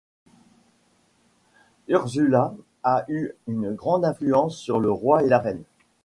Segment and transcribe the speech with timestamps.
[1.87, 2.55] Urszula
[3.07, 5.61] eu une grande influence sur le roi et la reine.